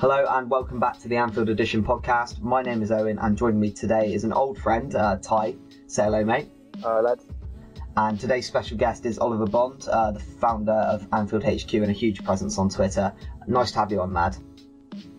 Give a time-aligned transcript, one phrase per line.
[0.00, 2.40] Hello and welcome back to the Anfield Edition podcast.
[2.40, 5.56] My name is Owen and joining me today is an old friend, uh, Ty.
[5.88, 6.50] Say hello, mate.
[6.82, 7.26] Hi, lads.
[7.98, 11.92] And today's special guest is Oliver Bond, uh, the founder of Anfield HQ and a
[11.92, 13.12] huge presence on Twitter.
[13.46, 14.38] Nice to have you on, Mad.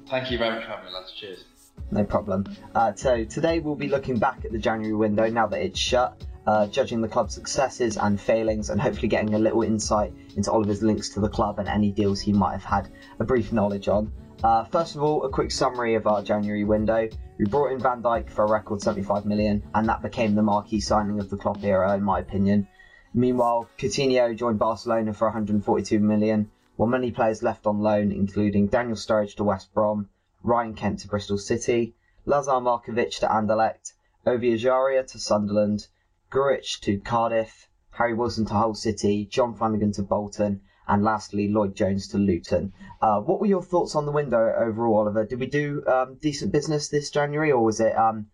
[0.07, 1.11] Thank you very much for having me, lads.
[1.11, 1.43] Cheers.
[1.91, 2.45] No problem.
[2.73, 6.23] Uh, so today we'll be looking back at the January window now that it's shut,
[6.47, 10.81] uh, judging the club's successes and failings, and hopefully getting a little insight into Oliver's
[10.81, 12.89] links to the club and any deals he might have had
[13.19, 14.11] a brief knowledge on.
[14.43, 17.07] Uh, first of all, a quick summary of our January window.
[17.37, 20.79] We brought in Van Dijk for a record 75 million, and that became the marquee
[20.79, 22.67] signing of the Klopp era, in my opinion.
[23.13, 28.95] Meanwhile, Coutinho joined Barcelona for 142 million, while many players left on loan, including Daniel
[28.95, 30.09] Sturridge to West Brom,
[30.41, 31.93] Ryan Kent to Bristol City,
[32.25, 33.93] Lazar Markovic to Anderlecht,
[34.25, 35.87] Ovie Ejaria to Sunderland,
[36.31, 41.75] Grujic to Cardiff, Harry Wilson to Hull City, John Flanagan to Bolton, and lastly Lloyd
[41.75, 42.73] Jones to Luton.
[43.01, 45.25] Uh, what were your thoughts on the window overall, Oliver?
[45.25, 48.27] Did we do um, decent business this January, or was it um,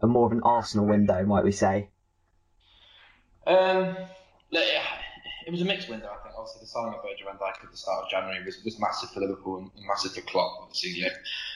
[0.00, 1.90] a more of an Arsenal window, might we say?
[3.46, 3.96] Um,
[5.46, 6.06] it was a mixed window.
[6.06, 8.62] I think obviously the signing of Virgil van Dijk at the start of January was,
[8.64, 10.62] was massive for Liverpool and massive for Klopp.
[10.62, 11.10] Obviously, you know,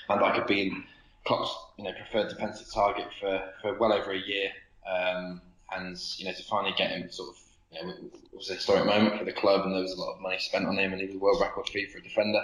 [0.08, 0.84] Van Dijk had been
[1.26, 4.50] Klopp's you know preferred defensive target for, for well over a year,
[4.86, 5.40] um,
[5.72, 7.36] and you know to finally get him sort of
[7.72, 10.14] you know, it was a historic moment for the club, and there was a lot
[10.14, 12.42] of money spent on him, and he was a world record fee for a defender.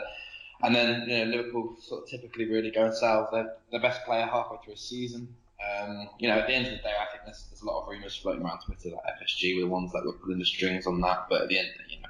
[0.62, 4.04] And then you know Liverpool sort of typically really go and sell their, their best
[4.04, 5.34] player halfway through a season.
[5.64, 7.82] Um, you know, at the end of the day, I think there's, there's a lot
[7.82, 10.86] of rumours floating around Twitter that FSG were the ones that were pulling the strings
[10.86, 11.26] on that.
[11.30, 12.08] But at the end, you know,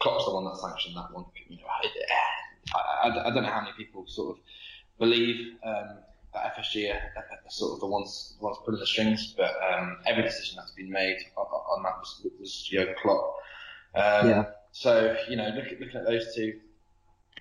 [0.00, 1.24] Klopp's the one that sanctioned that one.
[1.48, 1.62] You know,
[2.74, 4.42] I, I, I don't know how many people sort of
[4.98, 5.98] believe um,
[6.34, 9.98] that FSG are, are, sort of the ones the ones pulling the strings, but um,
[10.06, 13.36] every decision that's been made on, on that was, was Jurgen Klopp.
[13.94, 14.44] Um, yeah.
[14.72, 16.60] So you know, look, looking at those two,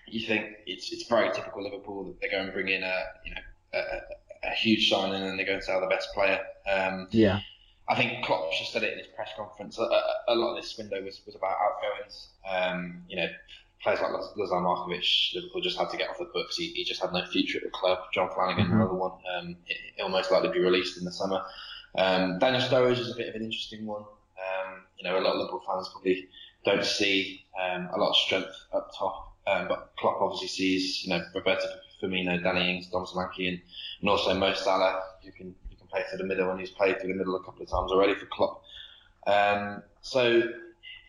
[0.08, 3.34] you think it's it's very typical Liverpool that they go and bring in a you
[3.34, 3.42] know
[3.74, 6.40] a, a huge signing and they go and sell the best player.
[6.72, 7.40] Um, yeah.
[7.90, 9.78] I think Klopp just said it in his press conference.
[9.78, 9.84] A,
[10.30, 12.30] a, lot of this window was, was about outgoings.
[12.50, 13.28] Um, you know,
[13.84, 16.56] players like Lazar Markovic, Liverpool just had to get off the books.
[16.56, 18.00] He, he just had no future at the club.
[18.14, 18.76] John Flanagan, mm-hmm.
[18.76, 19.58] another one, um,
[19.98, 21.44] he'll most likely be released in the summer.
[21.96, 24.02] Um, Daniel Sturridge is a bit of an interesting one.
[24.02, 26.28] Um, you know, a lot of Liverpool fans probably
[26.66, 31.10] don't see um, a lot of strength up top, um, but Klopp obviously sees, you
[31.10, 31.66] know, Roberto
[32.02, 33.62] Firmino, Danny Ings, Dom Solanke, and,
[34.02, 37.00] and also Mo Salah, who can who can play through the middle, and he's played
[37.00, 38.64] through the middle a couple of times already for Klopp.
[39.28, 40.42] Um, so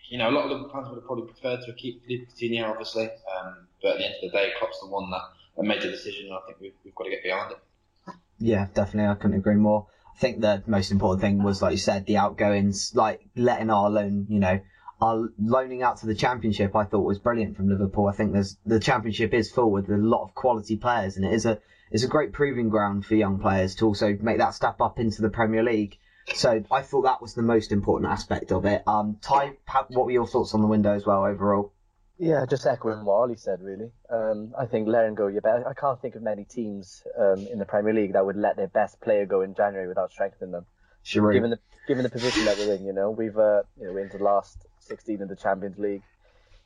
[0.08, 3.04] you know, a lot of Liverpool fans would have probably preferred to keep Coutinho, obviously.
[3.04, 5.22] Um, but at the end of the day, Klopp's the one that,
[5.56, 7.58] that made the decision, and I think we've, we've got to get behind it.
[8.38, 9.10] Yeah, definitely.
[9.10, 9.86] I couldn't agree more.
[10.14, 13.90] I think the most important thing was, like you said, the outgoings, like letting our
[13.90, 14.60] loan, you know,
[15.00, 16.76] our loaning out to the championship.
[16.76, 18.06] I thought was brilliant from Liverpool.
[18.06, 21.32] I think there's the championship is full with a lot of quality players, and it
[21.32, 21.58] is a
[21.90, 25.22] it's a great proving ground for young players to also make that step up into
[25.22, 25.98] the Premier League.
[26.32, 28.82] So I thought that was the most important aspect of it.
[28.86, 29.52] Um, Ty,
[29.88, 31.72] what were your thoughts on the window as well overall?
[32.18, 33.90] Yeah, just echoing what Ollie said, really.
[34.08, 35.66] Um, I think letting go your best.
[35.66, 38.68] I can't think of many teams um, in the Premier League that would let their
[38.68, 40.66] best player go in January without strengthening them.
[41.02, 41.32] Sure.
[41.32, 41.58] Given the
[41.88, 44.24] given the position that we're in, you know, we've uh, you know we're into the
[44.24, 46.02] last 16 of the Champions League.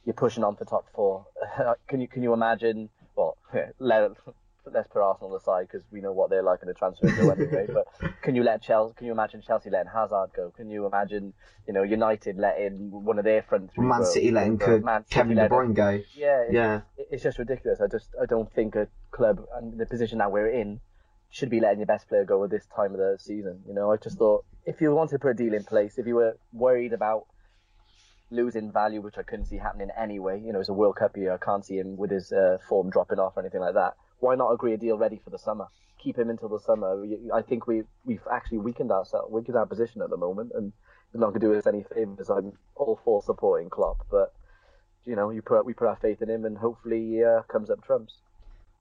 [0.04, 1.26] You're pushing on for top four.
[1.88, 2.90] can you can you imagine?
[3.16, 3.36] Well,
[3.78, 4.12] let
[4.72, 7.66] let's put Arsenal aside because we know what they're like in the transfer window anyway.
[7.72, 7.86] but
[8.22, 8.94] can you let Chelsea?
[8.94, 10.50] Can you imagine Chelsea letting Hazard go?
[10.50, 11.32] Can you imagine,
[11.66, 14.04] you know, United letting one of their front three Man?
[14.04, 16.00] City letting go, Man Kevin De Bruyne go?
[16.14, 16.80] Yeah, yeah.
[16.96, 17.80] It, it's just ridiculous.
[17.80, 20.80] I just I don't think a club and the position that we're in
[21.30, 23.62] should be letting your best player go at this time of the season.
[23.66, 26.06] You know, I just thought if you wanted to put a deal in place, if
[26.06, 27.26] you were worried about
[28.30, 30.40] losing value, which I couldn't see happening anyway.
[30.44, 31.32] You know, it's a World Cup year.
[31.32, 34.34] I can't see him with his uh, form dropping off or anything like that why
[34.34, 35.66] not agree a deal ready for the summer?
[36.02, 37.04] Keep him until the summer.
[37.34, 40.72] I think we we've actually weakened ourselves, weakened our position at the moment, and
[41.12, 42.30] it's not going to do us any favors.
[42.30, 44.32] I'm all for supporting Klopp, but
[45.04, 47.70] you know, you put we put our faith in him, and hopefully he uh, comes
[47.70, 48.14] up trumps.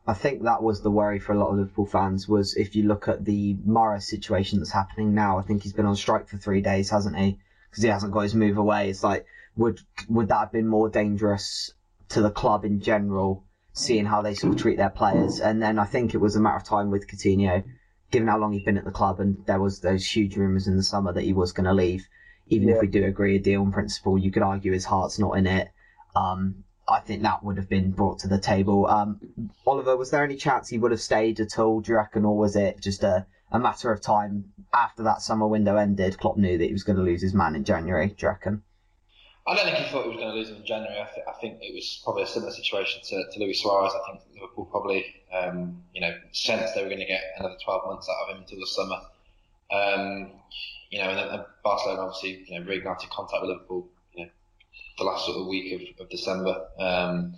[0.05, 2.83] I think that was the worry for a lot of Liverpool fans was if you
[2.83, 5.37] look at the Mahrez situation that's happening now.
[5.37, 7.39] I think he's been on strike for three days, hasn't he?
[7.69, 8.89] Because he hasn't got his move away.
[8.89, 9.25] It's like
[9.57, 11.73] would would that have been more dangerous
[12.09, 13.43] to the club in general
[13.77, 15.39] seeing how they sort of treat their players.
[15.39, 17.63] And then I think it was a matter of time with Coutinho,
[18.11, 20.77] given how long he'd been at the club, and there was those huge rumours in
[20.77, 22.07] the summer that he was going to leave.
[22.47, 22.75] Even yeah.
[22.75, 25.45] if we do agree a deal in principle, you could argue his heart's not in
[25.45, 25.69] it.
[26.15, 28.87] Um, I think that would have been brought to the table.
[28.87, 29.19] Um,
[29.65, 32.37] Oliver, was there any chance he would have stayed at all, do you reckon, or
[32.37, 36.17] was it just a, a matter of time after that summer window ended?
[36.17, 38.63] Klopp knew that he was going to lose his man in January, do you reckon?
[39.47, 40.99] I don't think he thought he was going to lose him in January.
[40.99, 43.93] I, th- I think it was probably a similar situation to, to Luis Suarez.
[43.95, 47.87] I think Liverpool probably, um, you know, sensed they were going to get another 12
[47.87, 48.99] months out of him until the summer.
[49.71, 50.31] Um,
[50.89, 54.31] you know, and, Barcelona obviously, you know, reignited contact with Liverpool, you know,
[54.97, 56.67] the last sort of week of, of December.
[56.77, 57.35] Um,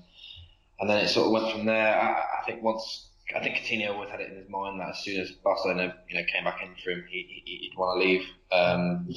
[0.80, 1.96] and then it sort of went from there.
[1.96, 5.00] I, I think once I think Coutinho always had it in his mind that as
[5.04, 8.26] soon as Barcelona, you know, came back in for him, he, would want to leave.
[8.52, 9.08] Um,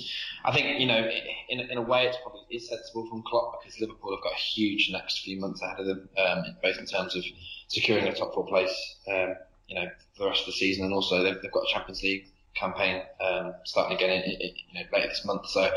[0.45, 1.09] I think, you know,
[1.49, 4.37] in, in a way, it's probably is sensible from Klopp because Liverpool have got a
[4.37, 7.25] huge next few months ahead of them, um, both in terms of
[7.69, 9.35] securing a top four place, um,
[9.67, 12.03] you know, for the rest of the season, and also they've, they've got a Champions
[12.03, 15.47] League campaign um, starting again, in, in, you know, later this month.
[15.49, 15.71] So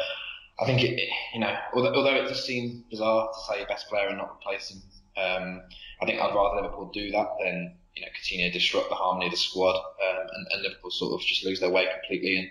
[0.60, 1.00] I think it,
[1.34, 4.72] you know, although, although it does seem bizarre to say best player and not replace
[4.72, 4.82] him,
[5.16, 5.62] um,
[6.02, 9.32] I think I'd rather Liverpool do that than you know, Coutinho disrupt the harmony of
[9.32, 12.50] the squad, um, and, and, Liverpool sort of just lose their way completely and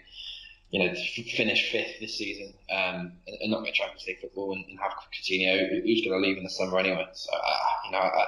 [0.70, 0.94] you know
[1.36, 4.92] finish fifth this season um, and, and, not get Champions League football and, and have
[5.12, 7.06] Coutinho who's going to leave in the summer anyway.
[7.12, 7.56] So uh,
[7.86, 8.24] you know, uh,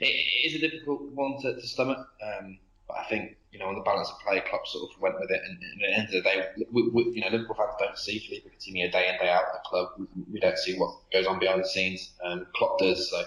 [0.00, 2.58] it, it is a difficult one to, to stomach, um,
[2.88, 5.30] but I think you know on the balance of play, Klopp sort of went with
[5.30, 7.98] it, and, at the end of the day, we, we, you know, Liverpool fans don't
[7.98, 9.88] see Felipe Coutinho day in day out at the club.
[9.98, 12.10] We, we don't see what goes on behind the scenes.
[12.24, 13.22] Um, Klopp does so.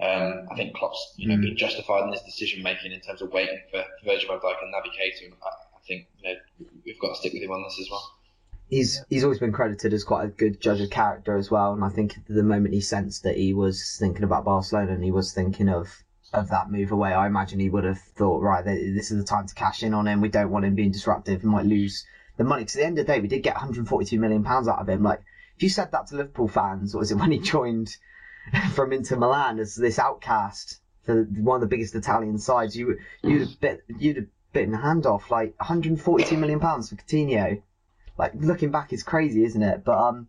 [0.00, 1.42] Um, I think Klopp's you know mm.
[1.42, 4.62] been justified in his decision making in terms of waiting for, for Virgil van Dijk
[4.62, 5.32] and Naby Keita.
[5.42, 6.38] I, I think you know
[6.86, 8.10] we've got to stick with him on this as well.
[8.70, 11.84] He's he's always been credited as quite a good judge of character as well, and
[11.84, 15.32] I think the moment he sensed that he was thinking about Barcelona and he was
[15.32, 15.88] thinking of
[16.32, 19.46] of that move away, I imagine he would have thought, right, this is the time
[19.46, 20.20] to cash in on him.
[20.20, 21.40] We don't want him being disruptive.
[21.40, 22.06] He might lose
[22.36, 22.62] the money.
[22.62, 24.88] Because at the end of the day, we did get 142 million pounds out of
[24.88, 25.02] him.
[25.02, 25.20] Like,
[25.56, 27.96] if you said that to Liverpool fans, or was it when he joined
[28.72, 33.40] from Inter Milan as this outcast for one of the biggest Italian sides, you you'd
[33.40, 37.62] have bit you'd have bitten a hand off like 142 million pounds for Coutinho.
[38.18, 39.84] Like looking back, it's crazy, isn't it?
[39.84, 40.28] But um,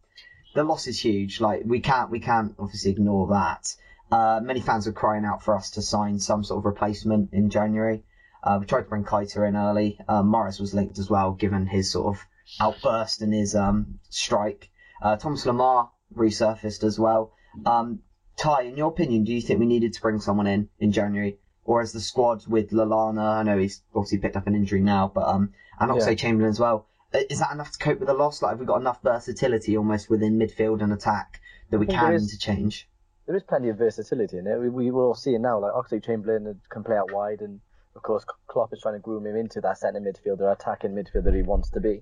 [0.55, 1.41] the loss is huge.
[1.41, 3.75] Like we can't we can't obviously ignore that.
[4.11, 7.49] Uh, many fans are crying out for us to sign some sort of replacement in
[7.49, 8.03] January.
[8.43, 9.99] Uh, we tried to bring Keita in early.
[10.07, 12.25] Um, Mahrez was linked as well, given his sort of
[12.59, 14.69] outburst and his um, strike.
[15.01, 17.33] Uh, Thomas Lemar resurfaced as well.
[17.65, 17.99] Um,
[18.37, 21.37] Ty, in your opinion, do you think we needed to bring someone in in January,
[21.65, 23.39] or as the squad with Lallana?
[23.39, 26.15] I know he's obviously picked up an injury now, but um, and also yeah.
[26.15, 26.87] Chamberlain as well.
[27.13, 28.41] Is that enough to cope with the loss?
[28.41, 32.23] Like, have we got enough versatility almost within midfield and attack that we can is,
[32.23, 32.87] interchange?
[33.25, 34.57] There is plenty of versatility in it.
[34.57, 37.59] We, we are all seeing now, like Oxlade Chamberlain can play out wide, and
[37.95, 41.41] of course Klopp is trying to groom him into that centre midfielder, attacking midfielder he
[41.41, 42.01] wants to be.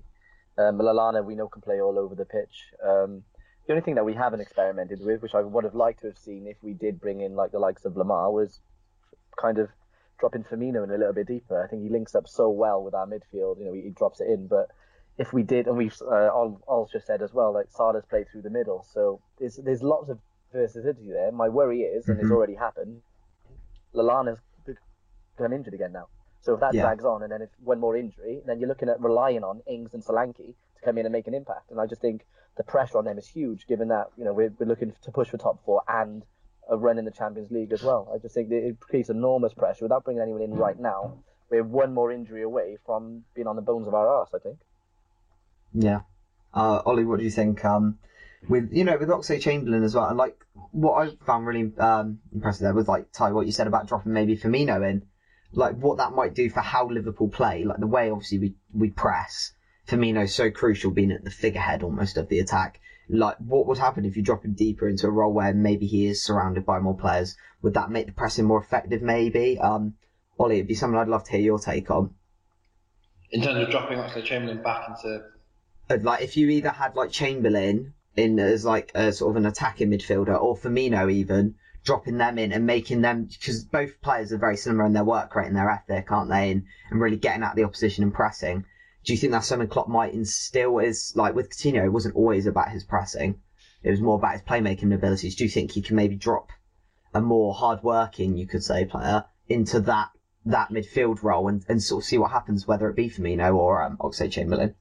[0.56, 2.72] Um, Lallana, we know, can play all over the pitch.
[2.84, 3.24] Um,
[3.66, 6.18] the only thing that we haven't experimented with, which I would have liked to have
[6.18, 8.60] seen if we did bring in like the likes of Lemar, was
[9.40, 9.68] kind of
[10.18, 11.62] dropping Firmino in a little bit deeper.
[11.62, 13.58] I think he links up so well with our midfield.
[13.58, 14.68] You know, he, he drops it in, but
[15.18, 16.30] if we did, and we've uh,
[16.92, 20.18] just said as well, like Salah's played through the middle, so there's there's lots of
[20.52, 21.30] versatility there.
[21.30, 22.26] My worry is, and mm-hmm.
[22.26, 23.02] it's already happened,
[23.94, 24.38] Lallana's
[25.36, 26.08] become injured again now.
[26.42, 26.82] So if that yeah.
[26.82, 29.92] drags on, and then if one more injury, then you're looking at relying on Ings
[29.94, 31.70] and Solanke to come in and make an impact.
[31.70, 32.24] And I just think
[32.56, 35.28] the pressure on them is huge, given that you know we're, we're looking to push
[35.28, 36.24] for top four and
[36.68, 38.10] a run in the Champions League as well.
[38.14, 41.18] I just think it creates enormous pressure without bringing anyone in right now.
[41.50, 44.30] We're one more injury away from being on the bones of our arse.
[44.34, 44.58] I think.
[45.72, 46.00] Yeah,
[46.54, 47.64] uh, Ollie, what do you think?
[47.64, 47.98] Um,
[48.48, 50.36] with you know with Oxlade Chamberlain as well, and like
[50.72, 54.12] what I found really um, impressive there was like Ty, what you said about dropping
[54.12, 55.02] maybe Firmino in,
[55.52, 58.90] like what that might do for how Liverpool play, like the way obviously we we
[58.90, 59.52] press
[59.90, 62.80] Firmino so crucial being at the figurehead almost of the attack.
[63.08, 66.06] Like, what would happen if you drop him deeper into a role where maybe he
[66.06, 67.36] is surrounded by more players?
[67.62, 69.02] Would that make the pressing more effective?
[69.02, 69.58] Maybe.
[69.58, 69.94] Um,
[70.38, 72.14] Ollie, it'd be something I'd love to hear your take on.
[73.32, 75.24] In terms of dropping Oxlade Chamberlain back into,
[75.90, 79.46] uh, like, if you either had like Chamberlain in as like a sort of an
[79.46, 84.38] attacking midfielder, or Firmino even dropping them in and making them because both players are
[84.38, 86.52] very similar in their work rate and their ethic, aren't they?
[86.52, 88.64] And, and really getting at the opposition and pressing
[89.04, 90.78] do you think that's something Klopp might instill?
[90.78, 93.40] Is like with Coutinho, it wasn't always about his pressing;
[93.82, 95.36] it was more about his playmaking abilities.
[95.36, 96.50] Do you think he can maybe drop
[97.14, 100.10] a more hard-working, you could say, player into that
[100.46, 103.82] that midfield role and, and sort of see what happens, whether it be Firmino or
[103.82, 104.74] um, Oxlade Chamberlain?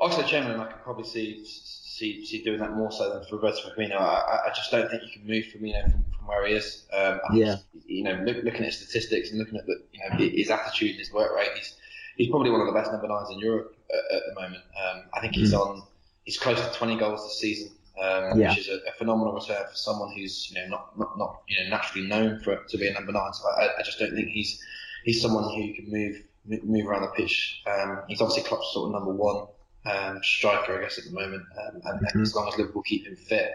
[0.00, 3.70] Oxlade Chamberlain, I can probably see see, see doing that more so than for Roberto
[3.70, 3.96] Firmino.
[3.96, 6.86] I, I just don't think you can move Firmino from, from where he is.
[6.92, 7.56] Um, yeah.
[7.84, 10.98] You know, look, looking at statistics and looking at the, you know his attitude and
[10.98, 11.76] his work rate, he's
[12.20, 14.62] he's probably one of the best number nines in Europe at, at the moment.
[14.84, 15.60] Um, I think he's mm.
[15.60, 15.82] on
[16.24, 18.50] he's close to 20 goals this season, um, yeah.
[18.50, 21.62] which is a, a, phenomenal return for someone who's you know not not, not you
[21.62, 23.32] know naturally known for to be a number nine.
[23.32, 24.62] So I, I just don't think he's
[25.04, 26.22] he's someone who can move
[26.64, 27.62] move around the pitch.
[27.66, 29.46] Um, he's obviously Klopp's sort of number one
[29.86, 31.42] um, striker, I guess, at the moment.
[31.58, 32.22] Um, and mm-hmm.
[32.22, 33.50] as long as Liverpool keep him fit,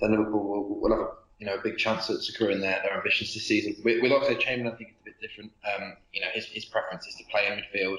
[0.00, 2.96] then Liverpool will, will have a you know a big chance at securing their, their
[2.96, 3.76] ambitions this season.
[3.84, 5.52] With, with Oxlade-Chamberlain, I think it's a bit different.
[5.64, 7.98] Um, you know, his, his preference is to play in midfield.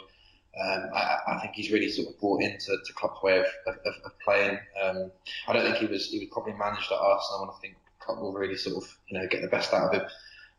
[0.59, 3.75] Um, I, I, think he's really sort of bought into to Klopp's way of, of,
[3.85, 4.57] of playing.
[4.83, 5.11] Um,
[5.47, 8.19] I don't think he was he was probably managed at Arsenal, and I think Klopp
[8.19, 10.09] will really sort of you know get the best out of him.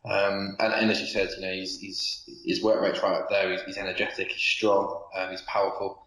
[0.05, 3.29] Um, and, and, as you said, you know, he's, he's, his work rate's right up
[3.29, 3.51] there.
[3.51, 6.07] He's, he's energetic, he's strong, um, he's powerful,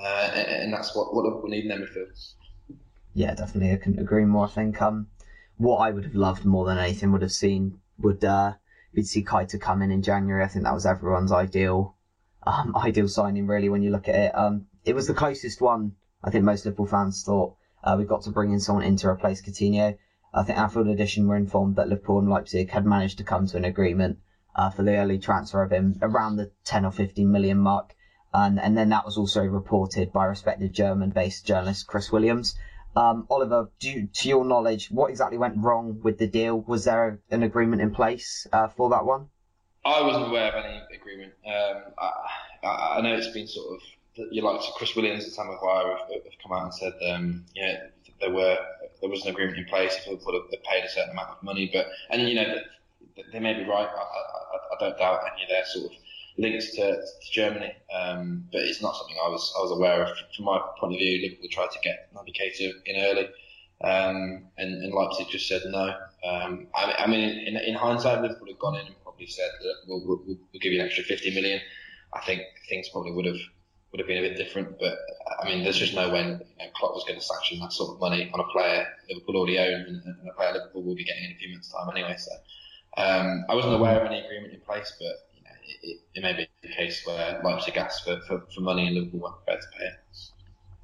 [0.00, 2.34] uh, and, and, that's what what we need in midfield.
[3.14, 3.72] Yeah, definitely.
[3.72, 4.46] I couldn't agree more.
[4.46, 5.08] I think um,
[5.62, 8.54] what I would have loved more than anything would have seen would uh,
[8.92, 10.42] be to see Keita come in in January.
[10.42, 11.94] I think that was everyone's ideal
[12.42, 14.36] um, ideal signing really when you look at it.
[14.36, 18.22] Um, it was the closest one I think most Liverpool fans thought uh, we got
[18.22, 19.96] to bring in someone in to replace Coutinho.
[20.34, 23.56] I think Anfield Edition were informed that Liverpool and Leipzig had managed to come to
[23.56, 24.18] an agreement
[24.54, 27.94] uh, for the early transfer of him around the 10 or 15 million mark.
[28.32, 32.56] And, and then that was also reported by respected German-based journalist Chris Williams.
[32.94, 36.60] Um, Oliver, you, to your knowledge, what exactly went wrong with the deal?
[36.60, 39.28] Was there an agreement in place uh, for that one?
[39.84, 41.32] I wasn't aware of any agreement.
[41.46, 43.80] Um, I, I, know it's been sort of
[44.30, 47.44] you like to Chris Williams and Sam Maguire have, have come out and said um,
[47.56, 47.86] yeah
[48.22, 48.56] there were
[49.00, 50.06] there was an agreement in place if
[50.62, 52.54] paid a certain amount of money, but and you know
[53.32, 53.88] they may be right.
[53.88, 55.98] I, I, I don't doubt any of their sort of
[56.38, 60.16] links to, to Germany, um, but it's not something I was I was aware of.
[60.34, 63.28] From my point of view, Liverpool tried to get Keita in early,
[63.82, 65.94] um, and, and Leipzig just said no.
[66.24, 69.74] Um, I, I mean, in, in hindsight, Liverpool have gone in and probably said that
[69.86, 71.60] we'll, we'll, we'll give you an extra 50 million.
[72.12, 73.40] I think things probably would have
[73.90, 74.78] would have been a bit different.
[74.78, 74.98] But
[75.40, 77.94] I mean, there's just no way you know, Klopp was going to sanction that sort
[77.94, 81.04] of money on a player Liverpool already own, and, and a player Liverpool will be
[81.04, 82.16] getting in a few months' time anyway.
[82.16, 82.32] So
[82.96, 85.31] um, I wasn't aware of any agreement in place, but
[85.82, 89.20] it, it, may be the case where Leipzig asked for, for, for money and Liverpool
[89.20, 89.94] weren't prepared to pay it.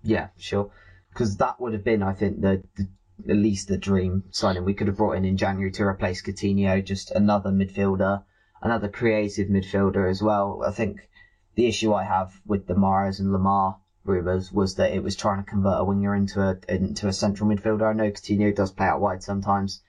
[0.02, 0.70] Yeah, sure.
[1.10, 2.88] Because that would have been, I think, the, the
[3.28, 6.84] at least the dream signing we could have brought in in January to replace Coutinho,
[6.84, 8.22] just another midfielder,
[8.62, 10.62] another creative midfielder as well.
[10.64, 11.08] I think
[11.56, 15.44] the issue I have with the Mahrez and Lemar rumours was that it was trying
[15.44, 17.90] to convert a winger into a into a central midfielder.
[17.90, 19.82] I know Coutinho does play out wide sometimes,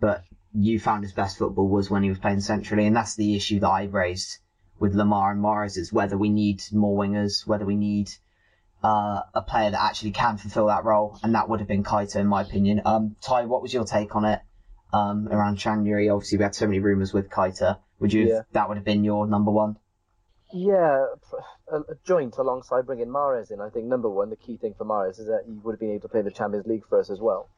[0.00, 0.24] but
[0.54, 3.60] you found his best football was when he was playing centrally, and that's the issue
[3.60, 4.38] that I raised
[4.78, 8.10] with Lemar and Mahrez is whether we need more wingers, whether we need
[8.82, 12.16] uh, a player that actually can fulfil that role, and that would have been Keita
[12.16, 12.82] in my opinion.
[12.84, 14.40] Um, Ty, what was your take on it
[14.92, 16.08] um, around January?
[16.08, 17.78] Obviously, we had so many rumours with Keita.
[17.98, 18.28] Would you?
[18.28, 18.42] Yeah.
[18.52, 19.76] That would have been your number one.
[20.52, 21.04] Yeah,
[21.70, 23.60] a, a, joint alongside bringing Mahrez in.
[23.60, 25.90] I think number one, the key thing for Mahrez is that he would have been
[25.90, 27.50] able to play the Champions League for us as well.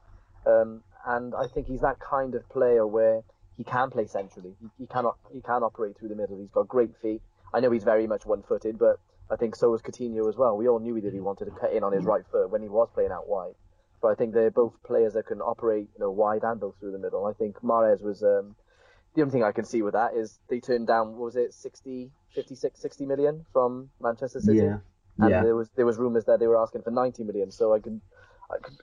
[0.44, 3.22] Um, and I think he's that kind of player where
[3.56, 4.54] he can play centrally.
[4.60, 6.38] He, he cannot he can operate through the middle.
[6.38, 7.22] He's got great feet.
[7.52, 10.56] I know he's very much one-footed, but I think so was Coutinho as well.
[10.56, 12.68] We all knew that he wanted to cut in on his right foot when he
[12.68, 13.54] was playing out wide.
[14.00, 16.92] But I think they're both players that can operate, you know, wide and both through
[16.92, 17.26] the middle.
[17.26, 18.56] I think Mahrez was um,
[19.14, 22.10] the only thing I can see with that is they turned down was it 60,
[22.34, 24.58] 56, 60 million from Manchester City.
[24.58, 24.78] Yeah.
[25.18, 25.42] And yeah.
[25.42, 27.50] there was there was rumours that they were asking for 90 million.
[27.50, 28.00] So I can,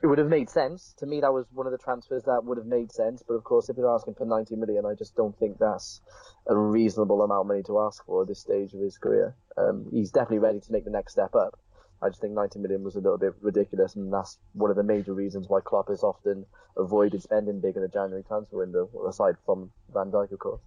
[0.02, 1.22] it would have made sense to me.
[1.22, 3.24] That was one of the transfers that would have made sense.
[3.28, 6.02] But of course, if they're asking for 90 million, I just don't think that's
[6.48, 9.36] a reasonable amount of money to ask for at this stage of his career.
[9.58, 11.60] Um, he's definitely ready to make the next step up.
[12.02, 14.84] I just think 90 million was a little bit ridiculous, and that's one of the
[14.84, 16.46] major reasons why Klopp has often
[16.78, 20.62] avoided spending big in the January transfer window, aside from Van Dijk, of course.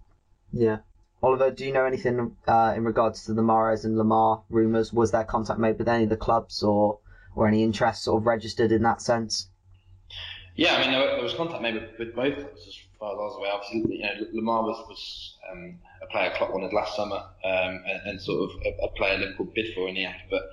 [0.51, 0.79] Yeah.
[1.23, 4.91] Oliver, do you know anything uh, in regards to the Mahrez and Lemar rumours?
[4.91, 6.99] Was there contact made with any of the clubs or,
[7.35, 9.47] or any interest sort of registered in that sense?
[10.55, 13.21] Yeah, I mean, there, was contact made with, both of us as far as I
[13.21, 13.53] was aware.
[13.53, 18.01] Obviously, you know, Lemar was, was um, a player Klopp wanted last summer um, and,
[18.05, 20.43] and, sort of a, a player Liverpool bid for in the end, but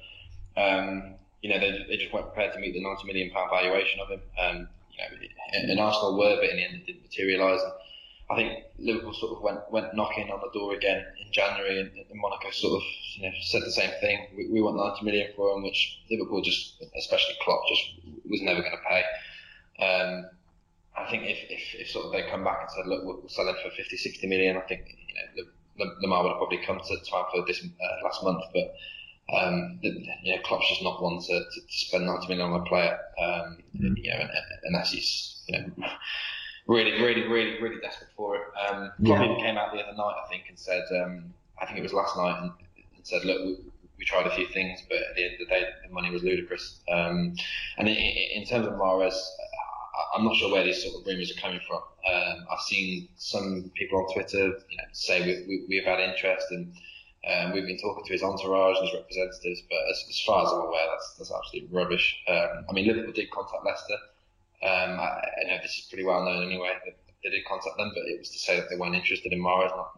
[0.57, 4.01] um, you know, they, they just weren't prepared to meet the 90 million pound valuation
[4.01, 4.21] of him.
[4.39, 7.61] Um, you know, and Arsenal were, but in the end it didn't materialise.
[8.31, 11.91] I think Liverpool sort of went went knocking on the door again in January, and,
[11.97, 12.83] and Monaco sort of
[13.17, 14.27] you know said the same thing.
[14.37, 17.83] We, we want 90 million for him, which Liverpool just, especially Klopp, just
[18.29, 19.03] was never going to pay.
[19.85, 20.27] Um,
[20.97, 23.29] I think if, if, if, sort of they come back and said, look, we'll, we'll
[23.29, 26.81] sell him for 50, 60 million, I think you know Lemar would have probably come
[26.81, 28.75] to Anfield this uh, last month, but
[29.33, 32.65] um, you know, Klopp's just not one to, to, to spend 90 million on a
[32.65, 33.95] player, um, mm.
[33.97, 34.27] you know,
[34.65, 35.87] unless he's, you know,
[36.69, 38.43] really, really, really, really desperate for it.
[38.69, 39.19] Um, yeah.
[39.19, 42.17] came out the other night, I think, and said, um, I think it was last
[42.17, 42.53] night, and,
[42.95, 43.57] and said, look, we,
[43.99, 46.23] we, tried a few things, but at the end of the day, the money was
[46.23, 46.81] ludicrous.
[46.93, 47.35] Um,
[47.79, 49.17] and in, in, terms of Mahrez,
[50.15, 51.83] I'm not sure where these sort of rumours are coming from.
[52.13, 56.47] Um, I've seen some people on Twitter, you know, say we, we, we've had interest
[56.51, 56.73] and
[57.29, 60.53] um, we've been talking to his entourage and his representatives, but as, as far as
[60.53, 62.17] I'm aware, that's, that's absolutely rubbish.
[62.29, 63.97] Um, I mean, Liverpool did contact Leicester
[64.63, 66.73] Um, I, I, know this is pretty well known anyway.
[67.23, 69.77] They did contact them, but it was to say that they weren't interested in Mahrez,
[69.77, 69.93] not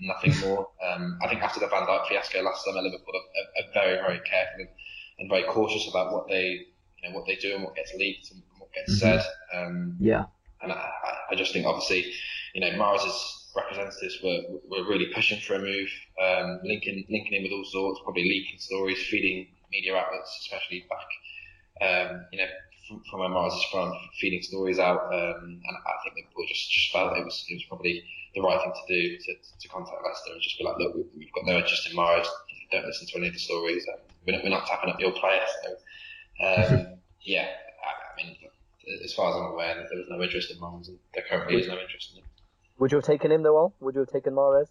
[0.00, 0.68] nothing more.
[0.86, 4.20] Um, I think after the Van Dijk fiasco last summer, Liverpool are, are, very, very
[4.20, 4.68] careful and,
[5.18, 6.66] and, very cautious about what they,
[7.02, 9.18] you know, what they do and what gets leaked and what gets mm-hmm.
[9.18, 9.24] said.
[9.52, 10.24] Um, yeah.
[10.62, 10.90] And I,
[11.30, 12.12] I, just think, obviously,
[12.54, 15.88] you know, Mahrez's representatives were were really pushing for a move,
[16.22, 21.88] um, linking linking in with all sorts, probably leaking stories, feeding media outlets, especially back,
[21.88, 22.48] um, you know,
[22.88, 25.06] from, from where Mahrez is from, feeding stories out.
[25.12, 28.60] Um, and I think Liverpool just, just felt it was it was probably the right
[28.60, 31.56] thing to do to, to contact Leicester and just be like, look, we've got no
[31.56, 32.26] interest in Mahrez.
[32.72, 33.86] Don't listen to any of the stories.
[34.26, 35.42] We're, not, we're not tapping up your player.
[35.62, 35.70] So,
[36.44, 36.86] um,
[37.22, 37.46] yeah,
[37.84, 38.36] I, I, mean,
[39.04, 41.68] as far as I'm aware, there was no interest in Mahrez, and there currently is
[41.68, 42.24] no interest in him.
[42.78, 43.56] Would you have taken him though?
[43.56, 43.74] Al?
[43.80, 44.66] Would you have taken Mahrez?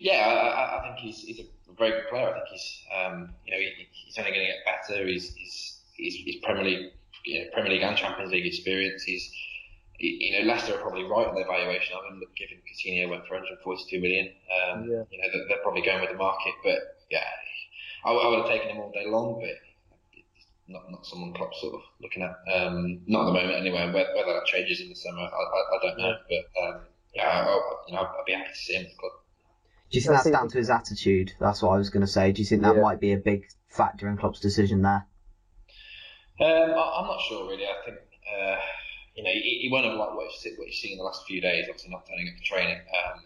[0.00, 2.28] Yeah, I, I think he's, he's a very good player.
[2.28, 5.06] I think he's, um, you know, he, he's only going to get better.
[5.06, 6.92] He's, he's, he's, he's Premier League,
[7.24, 9.02] you know, Premier League and Champions League experience.
[9.02, 9.30] He's,
[9.98, 13.34] you know, Leicester are probably right on their valuation of him, given Coutinho went for
[13.34, 14.26] 142 million.
[14.26, 15.02] Um, yeah.
[15.10, 16.78] You know, they're, probably going with the market, but
[17.10, 17.26] yeah,
[18.06, 19.58] I, I would have taken him all day long, but
[20.68, 22.36] not not someone Klopp sort of looking at.
[22.54, 23.86] Um, not at the moment anyway.
[23.86, 26.14] Whether, whether that changes in the summer, I, I, I don't know.
[26.28, 26.80] But um,
[27.14, 29.12] yeah, I, you know, I'd be happy to see him at the club.
[29.90, 31.32] Do you think that's down to his attitude?
[31.40, 32.30] That's what I was going to say.
[32.32, 32.82] Do you think that yeah.
[32.82, 35.06] might be a big factor in Klopp's decision there?
[36.40, 37.64] Um, I, am not sure really.
[37.64, 38.56] I think uh,
[39.18, 41.66] you know, he, won't have liked what he's, what seen in the last few days,
[41.68, 42.78] obviously not turning up for training.
[42.78, 43.20] Um,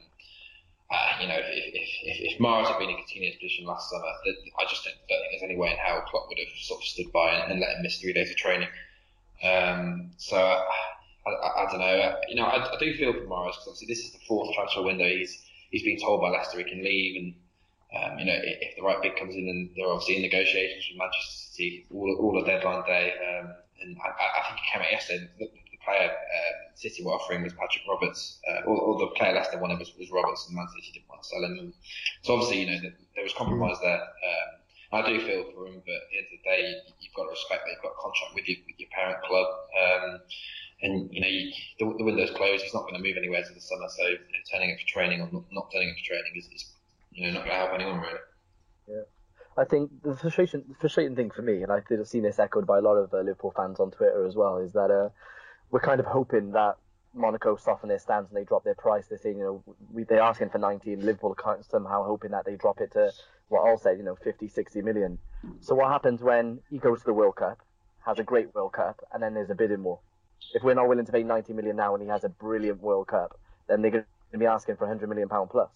[0.91, 4.05] uh, you know, if, if, if, if Mahrez had been in Coutinho's position last summer,
[4.05, 7.13] I just don't, think there's any way in how Klopp would have sort of stood
[7.13, 8.69] by and, and let him miss three days of training.
[9.45, 12.17] Um, so I, I, I, don't know.
[12.29, 14.83] You know, I, I do feel for Mahrez because obviously this is the fourth transfer
[14.83, 15.05] window.
[15.05, 17.35] He's he's been told by Leicester he can leave, and
[17.93, 20.99] um, you know, if, the right bid comes in, and they're obviously in negotiations with
[20.99, 23.13] Manchester City all all deadline day.
[23.13, 25.29] Um, and I, I, think it came out yesterday.
[25.39, 25.49] The,
[25.85, 29.79] player um, City were offering was Patrick Roberts, uh, or, or, the player Leicester wanted
[29.79, 31.59] was, was Roberts, and Man City didn't want to sell him.
[31.59, 31.73] And
[32.23, 34.01] so obviously, you know, the, there was compromise there.
[34.01, 34.51] Um,
[34.93, 36.61] I do feel for him, but at the end of the day,
[37.01, 39.49] you, have got to respect that you've got a contract with, with your parent club.
[39.75, 40.21] Um,
[40.83, 42.63] and you know you, the, the, window's closed.
[42.63, 43.87] He's not going to move anywhere to the summer.
[43.89, 46.47] So you know, turning up for training or not, not turning up for training is,
[46.51, 46.75] is
[47.15, 48.19] you know not going to help anyone really.
[48.89, 49.03] Yeah.
[49.57, 52.79] I think the frustration, the frustrating thing for me, and I've seen this echoed by
[52.79, 55.11] a lot of uh, Liverpool fans on Twitter as well, is that uh,
[55.71, 56.77] we're kind of hoping that
[57.15, 59.07] Monaco soften their stance and they drop their price.
[59.09, 62.47] They're saying, you know, we, they're asking for 90 and Liverpool are somehow hoping that
[62.47, 63.13] they drop it to
[63.49, 65.19] what I'll say, you know, 50, 60 million.
[65.61, 67.59] So what happens when he goes to the World Cup,
[68.07, 69.99] has a great World Cup, and then there's a bidding war?
[70.55, 73.09] If we're not willing to pay 90 million now and he has a brilliant World
[73.09, 75.71] Cup, then they're going to be asking for 100 million pound plus.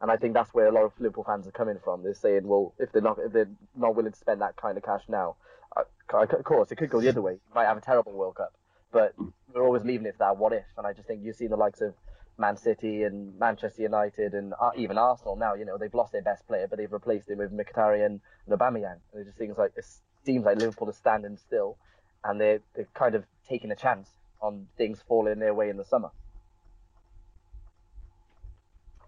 [0.00, 2.02] And I think that's where a lot of Liverpool fans are coming from.
[2.02, 4.84] They're saying, well, if they're not if they're not willing to spend that kind of
[4.84, 5.36] cash now,
[5.76, 7.32] of course it could go the other way.
[7.32, 8.52] You might have a terrible World Cup
[8.92, 9.14] but
[9.52, 10.64] we're always leaving it to that what if.
[10.76, 11.94] And I just think you've seen the likes of
[12.38, 15.54] Man City and Manchester United and uh, even Arsenal now.
[15.54, 18.98] You know they've lost their best player, but they've replaced him with Mkhitaryan and Aubameyang.
[19.12, 19.84] And it just seems like it
[20.24, 21.76] seems like Liverpool is standing still,
[22.24, 24.08] and they're they're kind of taking a chance
[24.40, 26.10] on things falling their way in the summer.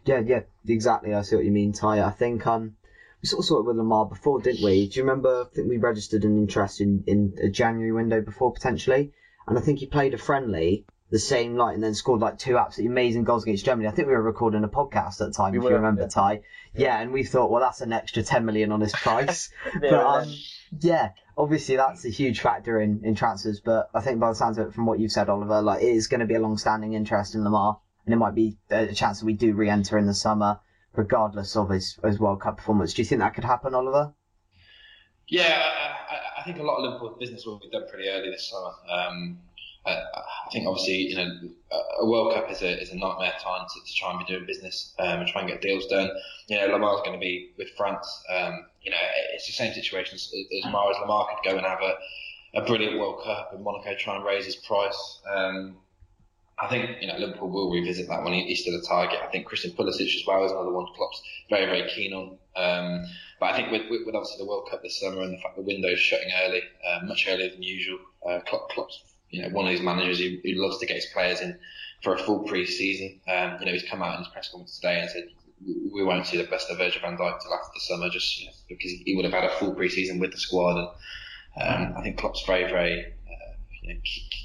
[0.04, 1.14] Yeah, yeah, exactly.
[1.14, 2.02] I see what you mean, Ty.
[2.02, 2.76] I think um,
[3.22, 4.88] we sort of saw it with Lemar before, didn't we?
[4.88, 5.46] Do you remember?
[5.50, 9.12] I think we registered an interest in in a January window before potentially
[9.50, 12.56] and I think he played a friendly the same night and then scored like two
[12.56, 13.88] absolutely amazing goals against Germany.
[13.88, 16.02] I think we were recording a podcast at the time, we if were, you remember,
[16.02, 16.08] yeah.
[16.08, 16.32] Ty.
[16.32, 16.40] Yeah.
[16.74, 17.00] yeah.
[17.00, 19.50] and we thought, well, that's an extra 10 million on his price.
[19.80, 20.32] but um,
[20.78, 23.60] yeah, obviously that's a huge factor in, in transfers.
[23.60, 25.88] But I think by the sounds of it, from what you've said, Oliver, like it
[25.88, 29.20] is going to be a long-standing interest in Lemar, and it might be a chance
[29.20, 30.60] that we do re-enter in the summer,
[30.94, 32.94] regardless of his, his World Cup performance.
[32.94, 34.14] Do you think that could happen, Oliver?
[35.28, 35.62] Yeah,
[36.10, 38.72] I, I think a lot of Liverpool business will be done pretty early this summer.
[38.90, 39.38] Um,
[39.86, 41.40] I, I, think obviously you know
[42.00, 44.44] a World Cup is a is a nightmare time to, to try and be doing
[44.46, 46.10] business um, and try and get deals done.
[46.48, 48.22] You know Lemar's going to be with France.
[48.30, 48.98] Um, you know
[49.34, 50.64] it's the same situation as, as.
[50.70, 54.44] Lemar could go and have a, a brilliant World Cup and Monaco try and raise
[54.44, 55.20] his price.
[55.32, 55.76] Um,
[56.60, 58.34] I think you know Liverpool will revisit that one.
[58.34, 59.20] He's still a target.
[59.22, 62.38] I think Christian Pulisic as well is another one Klopp's very very keen on.
[62.56, 63.06] Um,
[63.38, 65.62] but I think with, with, obviously the World Cup this summer and the fact the
[65.62, 69.70] window's shutting early, uh, much earlier than usual, uh, Klopp, Klopp's you know one of
[69.70, 71.58] these managers who, who loves to get his players in
[72.02, 73.20] for a full pre-season.
[73.26, 75.28] Um, you know he's come out in his press conference today and said
[75.92, 78.46] we won't see the best of Virgil van Dijk till after the summer, just you
[78.46, 80.76] know, because he would have had a full pre-season with the squad.
[81.56, 84.00] And um, I think Klopp's very very uh, you know,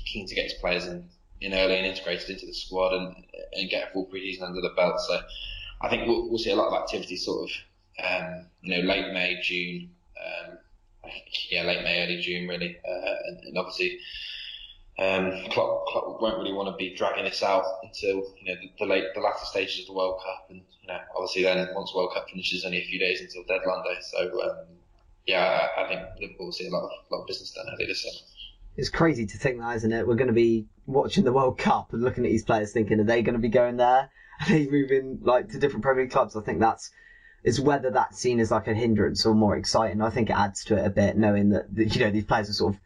[0.06, 1.10] keen to get his players in
[1.46, 3.16] in early and integrated into the squad and
[3.54, 5.00] and get a full preseason under the belt.
[5.02, 5.22] So
[5.82, 9.14] I think we'll, we'll see a lot of activity sort of um, you know late
[9.14, 9.92] May June.
[10.20, 10.58] Um,
[11.52, 14.00] yeah, late May, early June, really, uh, and, and, obviously
[14.98, 18.72] um, Klopp, Klopp won't really want to be dragging this out until you know the,
[18.80, 21.94] the late the latter stages of the World Cup, and you know obviously then once
[21.94, 23.98] World Cup finishes, only a few days until deadline day.
[24.02, 24.66] So um,
[25.28, 27.86] yeah, I, I think Liverpool will see a lot of, lot of business done early
[27.86, 28.35] this summer.
[28.78, 30.08] It's crazy to think that, isn't it?
[30.08, 33.06] We're going to be watching the World Cup and looking at these players, thinking, are
[33.06, 34.10] they going to be going there?
[34.42, 36.36] Are they moving like to different Premier League clubs?
[36.36, 36.92] I think that's
[37.46, 40.02] is whether that's seen as like a hindrance or more exciting.
[40.02, 42.54] I think it adds to it a bit, knowing that, you know these players are
[42.54, 42.82] sort of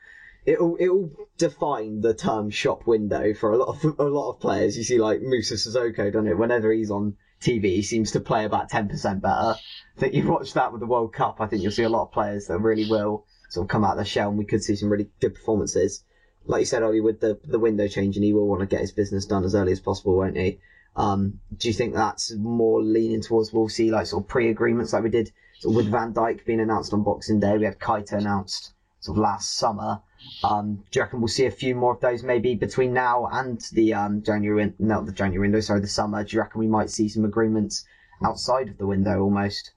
[0.45, 4.77] it'll it'll define the term shop window for a lot of a lot of players.
[4.77, 6.37] You see like Moussa Sissoko, don't it?
[6.37, 9.55] Whenever he's on TV, he seems to play about ten percent better.
[9.55, 11.37] I think you watch that with the World Cup.
[11.39, 13.93] I think you'll see a lot of players that really will sort of come out
[13.93, 16.03] of the shell, and we could see some really good performances.
[16.45, 18.91] Like you said, Ollie, with the the window changing, he will want to get his
[18.91, 20.59] business done as early as possible, won't he?
[20.95, 25.03] Um, do you think that's more leaning towards we'll see like sort of pre-agreements like
[25.03, 27.57] we did sort of with Van Dijk being announced on Boxing Day?
[27.57, 30.01] We had Keita announced sort of last summer.
[30.43, 33.61] Um, do you reckon we'll see a few more of those maybe between now and
[33.71, 36.23] the um, January, not the January window, sorry, the summer?
[36.23, 37.85] Do you reckon we might see some agreements
[38.23, 39.71] outside of the window almost?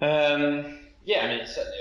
[0.00, 1.78] Um, yeah, I mean, it's certainly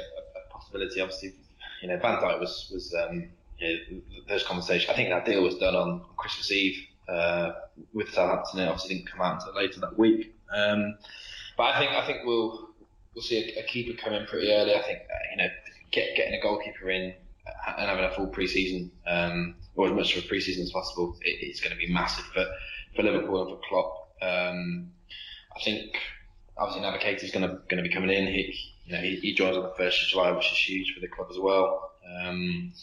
[0.81, 1.01] a.
[1.01, 1.33] Obviously,
[1.81, 4.89] you know, Van Dijk was was um, you know, those conversations.
[4.89, 7.51] I think that deal was done on Christmas Eve uh,
[7.93, 8.59] with Southampton.
[8.59, 10.35] It obviously didn't come out until later that week.
[10.53, 10.97] Um,
[11.57, 12.69] but I think I think we'll
[13.13, 14.73] we'll see a, a keeper come in pretty early.
[14.73, 15.49] I think uh, you know,
[15.91, 17.13] get, getting a goalkeeper in
[17.77, 21.37] and having a full pre-season um, or as much of a pre-season as possible, it,
[21.41, 22.45] it's going to be massive for
[22.95, 24.09] for Liverpool and for Klopp.
[24.21, 24.91] Um,
[25.55, 25.97] I think
[26.57, 26.81] obviously
[27.23, 28.27] is going to going to be coming in.
[28.27, 31.01] He you know he, he joins on the first of July, which is huge for
[31.01, 31.91] the club as well.
[32.21, 32.73] Um,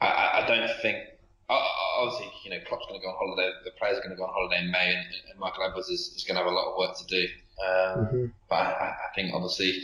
[0.00, 0.98] I, I don't think
[1.50, 4.24] obviously, you know, Klopp's going to go on holiday, the players are going to go
[4.24, 6.70] on holiday in May, and, and Michael Edwards is, is, going to have a lot
[6.70, 7.24] of work to do.
[7.60, 8.24] Um, mm-hmm.
[8.48, 9.82] But I, I, think, obviously,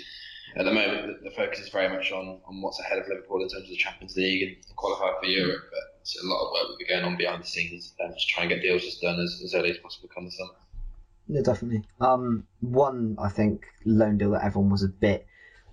[0.56, 3.42] at the moment, the, the, focus is very much on, on what's ahead of Liverpool
[3.42, 5.64] in terms of the Champions League and qualify for Europe.
[5.70, 8.28] But so a lot of work will be going on behind the scenes and just
[8.28, 10.50] try and get deals just done as, as early as possible come the summer.
[11.28, 11.82] Yeah, definitely.
[12.00, 15.26] Um, one, I think, loan deal that everyone was a bit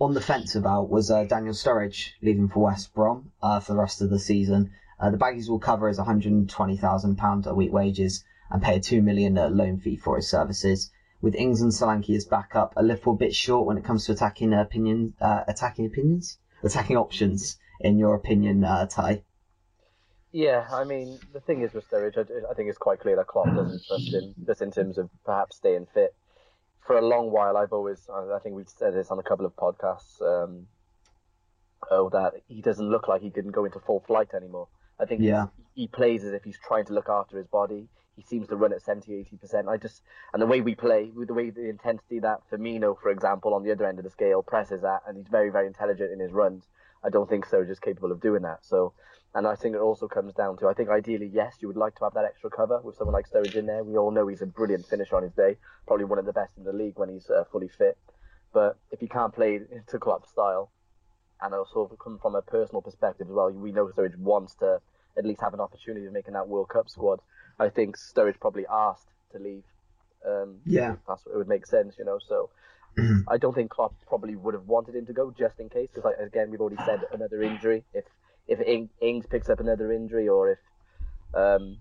[0.03, 3.79] on the fence about was uh, Daniel Sturridge leaving for West Brom uh, for the
[3.79, 4.71] rest of the season.
[4.99, 9.33] Uh, the Baggies will cover his £120,000 a week wages and pay a £2 million
[9.33, 10.91] loan fee for his services.
[11.21, 14.53] With Ings and Solanke as backup, a little bit short when it comes to attacking
[14.53, 17.57] opinion, uh, attacking opinions, attacking options.
[17.79, 19.23] In your opinion, uh, Ty?
[20.31, 23.27] Yeah, I mean the thing is with Sturridge, I, I think it's quite clear that
[23.27, 26.13] Klopp doesn't trust him, just in terms of perhaps staying fit.
[26.85, 29.55] For a long while, I've always, I think we've said this on a couple of
[29.55, 30.67] podcasts, um,
[31.89, 34.67] oh, that he doesn't look like he can go into full flight anymore.
[34.99, 35.47] I think yeah.
[35.75, 37.87] he plays as if he's trying to look after his body.
[38.15, 39.67] He seems to run at 70, 80%.
[39.67, 40.01] I just,
[40.33, 43.63] and the way we play, with the way the intensity that Firmino, for example, on
[43.63, 46.31] the other end of the scale, presses at, and he's very, very intelligent in his
[46.31, 46.67] runs.
[47.03, 48.65] I don't think Sturridge is capable of doing that.
[48.65, 48.93] So,
[49.35, 51.95] and I think it also comes down to, I think ideally, yes, you would like
[51.95, 53.83] to have that extra cover with someone like Sturridge in there.
[53.83, 56.57] We all know he's a brilliant finisher on his day, probably one of the best
[56.57, 57.97] in the league when he's uh, fully fit.
[58.53, 60.71] But if he can't play to club style,
[61.43, 63.51] and also come from a personal perspective as well.
[63.51, 64.79] We know Sturridge wants to
[65.17, 67.19] at least have an opportunity of making that World Cup squad.
[67.59, 69.63] I think Sturridge probably asked to leave.
[70.25, 72.17] Um, yeah, that's what it would make sense, you know.
[72.17, 72.49] So
[73.27, 76.05] I don't think Klopp probably would have wanted him to go just in case, because
[76.05, 77.83] like, again we've already said another injury.
[77.93, 78.05] If
[78.47, 78.59] if
[79.01, 80.59] Ings picks up another injury, or if
[81.33, 81.77] um,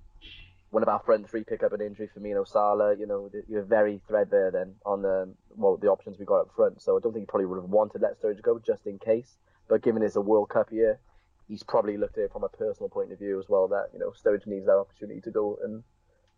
[0.70, 4.00] one of our front three pick up an injury, Firmino, Salah, you know, you're very
[4.08, 6.80] threadbare then on the well the options we got up front.
[6.80, 9.36] So I don't think he probably would have wanted let Sturridge go just in case.
[9.68, 10.98] But given it's a World Cup year,
[11.46, 13.68] he's probably looked at it from a personal point of view as well.
[13.68, 15.84] That you know, Sturridge needs that opportunity to go and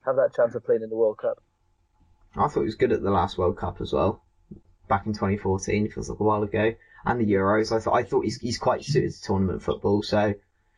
[0.05, 1.41] have that chance of playing in the World Cup.
[2.37, 4.24] I thought he was good at the last World Cup as well,
[4.89, 5.87] back in 2014.
[5.87, 7.75] It Feels like a while ago, and the Euros.
[7.75, 10.03] I thought I thought he's he's quite suited to tournament football.
[10.03, 10.35] So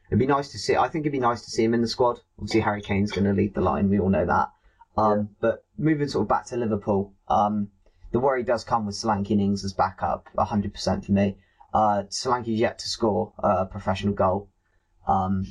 [0.09, 0.77] it'd be nice to see.
[0.77, 2.21] I think it'd be nice to see him in the squad.
[2.39, 3.89] Obviously, Harry Kane's going to lead the line.
[3.89, 4.51] We all know that.
[4.97, 5.25] Um, yeah.
[5.41, 7.69] But moving sort of back to Liverpool, um,
[8.13, 11.37] the worry does come with Solanke Ings as backup, 100% for me.
[11.75, 14.49] Uh, Solanke's yet to score a professional goal,
[15.07, 15.45] um,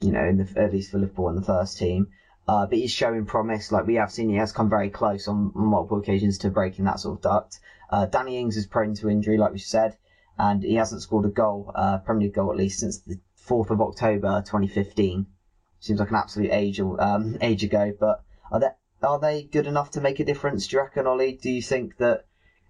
[0.00, 2.08] you know, in the, at least for Liverpool in the first team.
[2.46, 3.72] Uh, but he's showing promise.
[3.72, 6.84] Like we have seen, he has come very close on, on multiple occasions to breaking
[6.84, 7.58] that sort of duct.
[7.92, 9.96] Uh, Danny Ings is prone to injury, like we said,
[10.38, 13.68] and he hasn't scored a goal, uh, Premier League goal at least since the 4th
[13.68, 15.26] of October 2015.
[15.78, 17.92] Seems like an absolute age, um, age ago.
[18.00, 18.68] But are they
[19.02, 20.66] are they good enough to make a difference?
[20.66, 21.34] Do you reckon, Ollie?
[21.34, 22.24] Do you think that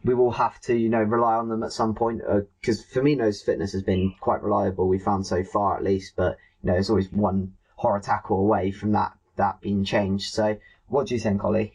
[0.04, 2.22] we will have to, you know, rely on them at some point
[2.60, 4.88] because uh, Firmino's fitness has been quite reliable.
[4.88, 8.72] We found so far, at least, but you know, there's always one horror tackle away
[8.72, 10.32] from that that being changed.
[10.32, 10.56] So,
[10.88, 11.74] what do you think, Ollie?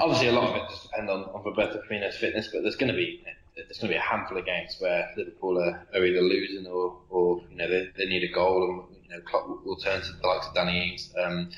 [0.00, 2.92] Obviously, a lot of it does depend on, on Roberto Firmino's fitness, but there's going
[2.92, 3.22] to be
[3.56, 6.96] there's going to be a handful of games where Liverpool are, are either losing or,
[7.10, 10.00] or you know they, they need a goal, and you know Klopp will, will turn
[10.00, 11.12] to the likes of Danny Ings.
[11.22, 11.50] Um,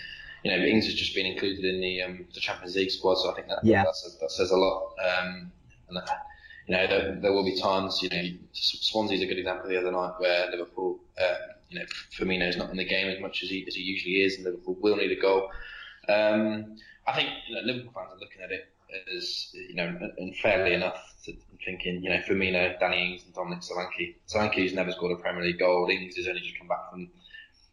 [0.44, 3.30] you know, Ings has just been included in the um, the Champions League squad, so
[3.30, 3.84] I think that Yeah.
[3.84, 4.92] that, says, that says a lot.
[4.98, 5.52] Um,
[5.88, 6.26] and that,
[6.66, 8.00] you know, there, there will be times.
[8.02, 11.36] You know, Swansea's a good example the other night where Liverpool, uh,
[11.68, 11.84] you know,
[12.18, 14.76] Firmino's not in the game as much as he as he usually is, and Liverpool
[14.80, 15.48] will need a goal.
[16.08, 16.76] Um,
[17.06, 18.68] I think you know, Liverpool fans are looking at it
[19.16, 21.32] as you know, and fairly enough to
[21.64, 24.16] thinking, you know, Firmino, Danny Ings, and Dominic Solanke.
[24.28, 25.88] Solanke's never scored a Premier League goal.
[25.90, 27.08] Ings has only just come back from,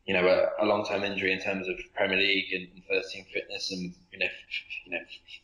[0.05, 3.25] you know, a, a long-term injury in terms of Premier League and, and first team
[3.33, 4.99] fitness, and you know, f- you know,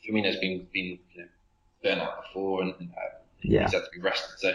[0.07, 1.27] Firmino's been been you know,
[1.83, 3.63] burnt out before, and uh, Yeah.
[3.63, 4.39] he's had to be rested.
[4.39, 4.49] So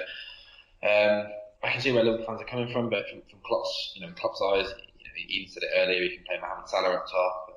[0.89, 1.27] um,
[1.63, 4.13] I can see where Liverpool fans are coming from, but from, from Klopp's, you know,
[4.15, 6.03] Klopp's eyes, you know, he even said it earlier.
[6.03, 7.50] He can play Mohamed Salah up top.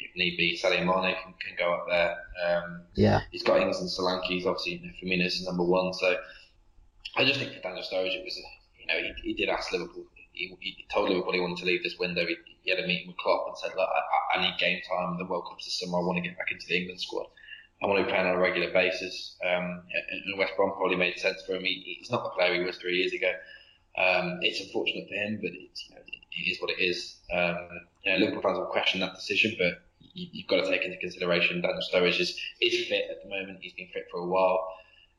[0.00, 2.16] If need be, Sadio Mane can, can go up there.
[2.44, 3.20] Um, Yeah.
[3.30, 4.26] He's got Ings and Solanke.
[4.26, 4.92] He's obviously you know,
[5.24, 5.92] Firmino's number one.
[5.94, 6.16] So
[7.16, 8.36] I just think for Daniel Sturridge, it was
[8.78, 10.04] you know he, he did ask Liverpool.
[10.32, 12.24] He, he told Liverpool he wanted to leave this window.
[12.26, 15.18] He, he had a meeting with Klopp and said, "Look, I, I need game time.
[15.18, 15.98] The World Cup's this summer.
[15.98, 17.26] I want to get back into the England squad.
[17.82, 20.96] I want to be playing on a regular basis." Um, and, and West Brom probably
[20.96, 21.64] made sense for him.
[21.64, 23.32] He, he's not the player he was three years ago.
[23.98, 27.16] Um, it's unfortunate for him, but it's, you know, it is what it is.
[27.32, 27.68] Um,
[28.04, 30.96] you know, Liverpool fans will question that decision, but you, you've got to take into
[30.98, 33.58] consideration Daniel Sturridge is, is fit at the moment.
[33.60, 34.66] He's been fit for a while.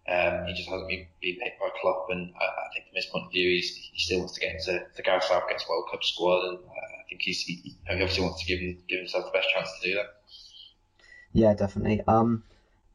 [0.09, 3.05] Um, he just hasn't been, been picked by Klopp, and I, I think from his
[3.05, 6.43] point of view, he still wants to get into the Gareth Southgate's World Cup squad,
[6.49, 9.47] and I think he's, he, he obviously wants to give, him, give himself the best
[9.53, 10.05] chance to do that.
[11.33, 12.01] Yeah, definitely.
[12.07, 12.43] Um,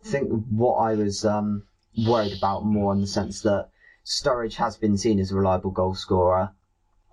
[0.04, 1.62] I think what I was um,
[1.96, 3.68] worried about more in the sense that
[4.04, 6.50] Sturridge has been seen as a reliable goal scorer,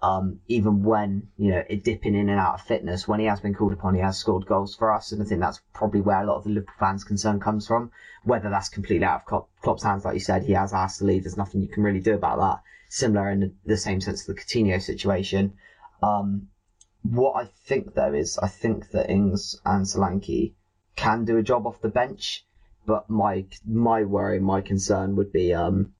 [0.03, 3.07] um, even when you know dipping in and out of fitness.
[3.07, 5.39] When he has been called upon, he has scored goals for us, and I think
[5.39, 7.89] that's probably where a lot of the Liverpool fans' concern comes from.
[8.23, 11.05] Whether that's completely out of Klopp, Klopp's hands, like you said, he has asked to
[11.05, 11.23] leave.
[11.23, 12.63] There's nothing you can really do about that.
[12.89, 15.53] Similar in the, the same sense to the Coutinho situation.
[16.01, 16.49] Um,
[17.03, 20.53] what I think though is I think that Ings and Solanke
[20.97, 22.45] can do a job off the bench,
[22.85, 25.93] but my my worry, my concern would be um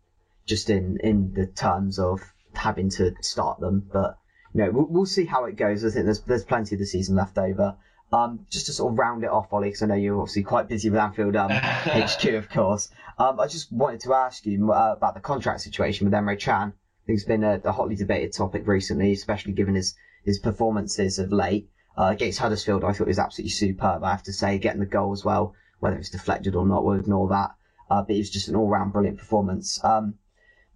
[0.45, 3.89] just in in the terms of having to start them.
[3.91, 4.17] But
[4.53, 5.83] you know, we'll, we'll see how it goes.
[5.83, 7.77] I think there's there's plenty of the season left over.
[8.11, 10.69] Um, just to sort of round it off, Ollie, because I know you're obviously quite
[10.69, 12.89] busy with Anfield um, HQ, of course.
[13.17, 16.73] Um, I just wanted to ask you uh, about the contract situation with Emre Can.
[16.73, 21.19] I think it's been a, a hotly debated topic recently, especially given his his performances
[21.19, 21.69] of late.
[21.97, 24.03] Uh, against Huddersfield, I thought he was absolutely superb.
[24.03, 26.99] I have to say, getting the goal as well, whether it's deflected or not, we'll
[26.99, 27.51] ignore that.
[27.89, 29.83] Uh, but it was just an all-round brilliant performance.
[29.83, 30.15] Um,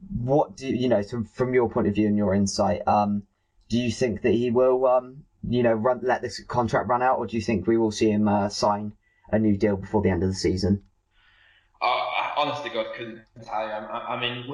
[0.10, 2.88] what do you, know from, from your point of view and your insight?
[2.88, 3.24] Um,
[3.70, 7.18] do you think that he will, um, you know, run, let this contract run out,
[7.18, 8.94] or do you think we will see him uh, sign
[9.32, 10.84] a new deal before the end of the season?
[11.82, 13.72] I honestly, God, couldn't tell you.
[13.72, 14.46] I, I mean,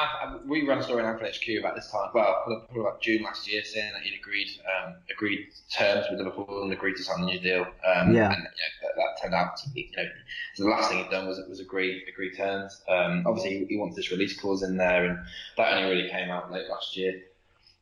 [0.00, 3.02] I, I, we ran a story in Anfield HQ about this time, well, probably about
[3.02, 7.02] June last year, saying that he'd agreed um, agreed terms with Liverpool and agreed to
[7.02, 7.60] sign a new deal.
[7.62, 8.32] Um, Yeah.
[8.32, 8.42] And you know,
[8.82, 10.08] that, that turned out to be, you know,
[10.56, 12.80] the last thing he'd done was was agree agree terms.
[12.88, 15.18] Um, obviously, he, he wants this release clause in there, and
[15.56, 17.22] that only really came out late last year.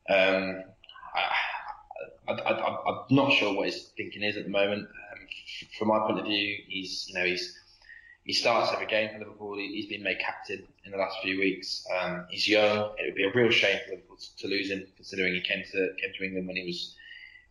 [0.09, 0.63] Um,
[1.15, 4.87] I, I, I, I, I'm not sure what his thinking is at the moment.
[4.87, 5.27] Um,
[5.77, 7.58] from my point of view, he's you know he's
[8.23, 9.57] he starts every game for Liverpool.
[9.57, 11.85] He- He's been made captain in the last few weeks.
[11.99, 12.93] Um, he's young.
[12.97, 15.63] It would be a real shame for Liverpool to, to lose him, considering he came
[15.71, 16.95] to came to England when he was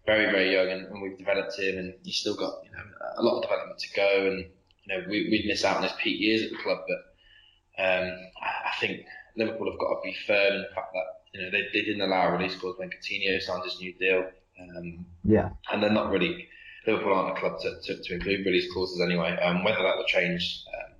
[0.07, 2.83] very very young, and, and we've developed him, and he's still got you know
[3.17, 4.39] a lot of development to go, and
[4.85, 8.11] you know we, we'd miss out on his peak years at the club, but um,
[8.43, 9.05] I, I think
[9.37, 12.01] Liverpool have got to be firm in the fact that you know they, they didn't
[12.03, 14.31] allow a release clause when Coutinho signed his new deal.
[14.61, 16.49] Um, Yeah, and they're not really
[16.89, 19.37] Liverpool aren't a club to, to, to include release clauses anyway.
[19.43, 20.95] Um, whether that will change um,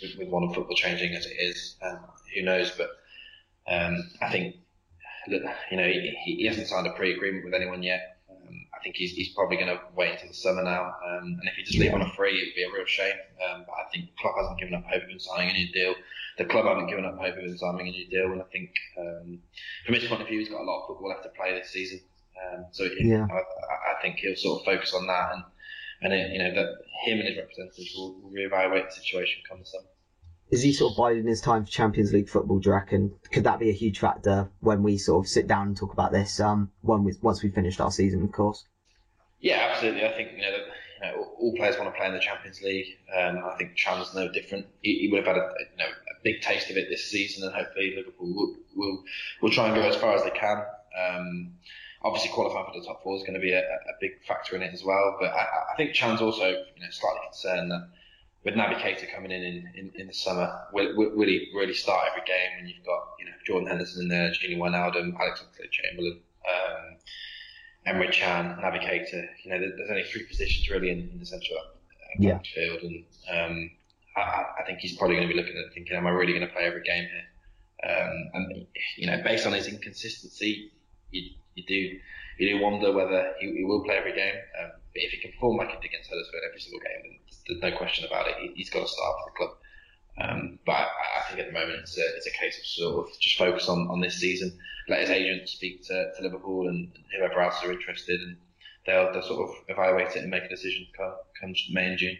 [0.00, 1.98] with, with modern football changing as it is, um,
[2.34, 2.70] who knows?
[2.70, 2.90] But
[3.66, 4.56] um, I think
[5.28, 8.18] you know he, he hasn't signed a pre-agreement with anyone yet.
[8.30, 10.84] Um, I think he's, he's probably going to wait until the summer now.
[10.84, 13.14] Um, and if he just leave on a free, it'd be a real shame.
[13.38, 15.94] But I think Klopp hasn't given up hope of him signing a new deal.
[16.38, 18.32] The club haven't given up hope of him signing a new deal.
[18.32, 21.24] And I think from his point of view, he's got a lot of football left
[21.24, 22.00] to play this season.
[22.40, 23.26] Um, so Yeah.
[23.30, 25.44] I, I- think he'll sort of focus on that, and
[26.02, 26.68] and it, you know that
[27.04, 29.84] him and his representatives will, will reevaluate the situation come the summer.
[30.50, 32.58] is he sort of biding his time for Champions League football?
[32.58, 33.12] Do you reckon?
[33.30, 36.10] Could that be a huge factor when we sort of sit down and talk about
[36.10, 36.40] this?
[36.40, 38.64] Um, when we once we finished our season, of course.
[39.40, 40.04] Yeah, absolutely.
[40.04, 42.60] I think you know, that, you know all players want to play in the Champions
[42.60, 42.86] League.
[43.16, 44.66] Um, I think Can's no different.
[44.80, 47.44] He, he would have had a, you know a big taste of it this season,
[47.44, 49.04] and hopefully Liverpool will will,
[49.42, 50.64] will try and go as far as they can.
[50.98, 51.52] Um,
[52.04, 54.62] obviously, qualifying for the top four is going to be a, a big factor in
[54.62, 55.16] it as well.
[55.20, 57.88] But I, I think Can's also you know slightly concerned that
[58.44, 62.08] with Naby Keita coming in in, in, in the summer, will, will really really start
[62.10, 66.20] every game when you've got you know Jordan Henderson in there, Gini Wijnaldum, Alex Oxlade-Chamberlain,
[66.48, 66.96] um,
[67.86, 69.26] Emre Can, Naby Keita.
[69.44, 71.62] You know, there's only three positions really in, in the central uh,
[72.18, 72.38] yeah.
[72.54, 73.70] field, and um,
[74.16, 76.46] I, I, think he's probably going to be looking at thinking, am I really going
[76.46, 77.26] to play every game here?
[77.84, 80.70] Um, and you know, based on his inconsistency,
[81.10, 81.98] you, you do
[82.38, 84.34] you do wonder whether he, he will play every game.
[84.60, 87.18] Um, but if he can perform like he did against Huddersfield every single game, then
[87.46, 88.34] there's no question about it.
[88.40, 89.50] He, has got to start for the club.
[90.20, 93.06] Um, but I, I, think at the moment it's a, it's a case of sort
[93.06, 96.92] of just focus on, on this season, let his agent speak to, to Liverpool and
[97.16, 98.36] whoever else are interested, and
[98.86, 102.18] they'll, they'll sort of evaluate it and make a decision come, come May and June.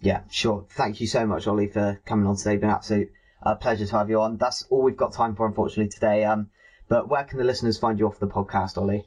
[0.00, 0.64] Yeah, sure.
[0.70, 2.54] Thank you so much, Ollie, for coming on today.
[2.54, 4.38] It's been an absolute uh, pleasure to have you on.
[4.38, 6.24] That's all we've got time for, unfortunately, today.
[6.24, 6.48] Um,
[6.90, 9.06] but where can the listeners find you off the podcast, Ollie?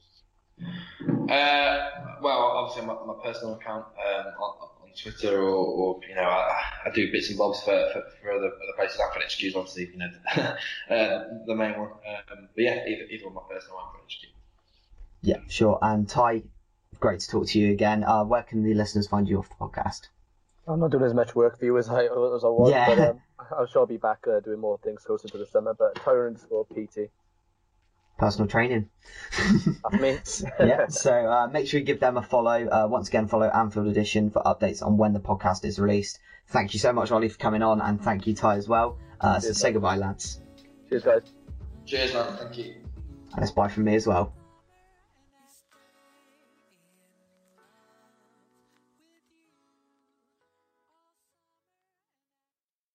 [0.57, 1.89] Uh,
[2.21, 6.61] well, obviously my, my personal account um, on, on, Twitter, or, or you know, I,
[6.85, 8.99] I, do bits and bobs for, for, for other, other places.
[8.99, 10.05] I can excuse, obviously, you know,
[10.37, 11.89] uh, the main one.
[11.89, 14.29] Um, but yeah, either, either on my personal one for HQ.
[15.23, 15.79] Yeah, sure.
[15.81, 16.43] And Ty,
[16.99, 18.03] great to talk to you again.
[18.03, 20.09] Uh, where can the listeners find you off the podcast?
[20.67, 22.87] I'm not doing as much work for you as I as I was, yeah.
[22.87, 23.21] but um,
[23.59, 25.73] I'm sure I'll be back uh, doing more things closer to the summer.
[25.73, 27.09] But Tyrone for PT
[28.17, 28.89] personal training.
[29.83, 30.17] That's me.
[30.59, 32.67] yeah, so uh, make sure you give them a follow.
[32.67, 36.19] Uh, once again, follow Anfield Edition for updates on when the podcast is released.
[36.47, 38.97] Thank you so much, Ollie, for coming on, and thank you, Ty, as well.
[39.21, 40.41] Uh, so say goodbye, lads.
[40.89, 41.21] Cheers, guys.
[41.85, 42.37] Cheers, man.
[42.37, 42.75] Thank you.
[43.33, 44.33] And it's bye from me as well.